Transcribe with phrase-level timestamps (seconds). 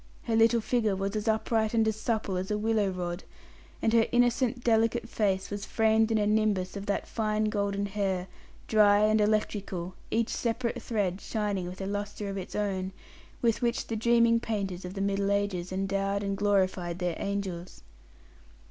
[0.23, 3.23] Her little figure was as upright and as supple as a willow rod;
[3.83, 8.27] and her innocent, delicate face was framed in a nimbus of that fine golden hair
[8.67, 12.93] dry and electrical, each separate thread shining with a lustre of its own
[13.43, 17.83] with which the dreaming painters of the middle ages endowed and glorified their angels.